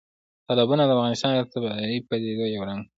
تالابونه 0.47 0.83
د 0.85 0.91
افغانستان 0.95 1.31
د 1.35 1.41
طبیعي 1.53 1.97
پدیدو 2.07 2.45
یو 2.55 2.61
رنګ 2.69 2.81
دی. 2.85 2.87